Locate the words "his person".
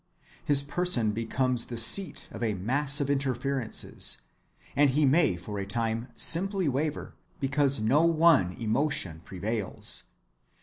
0.43-1.11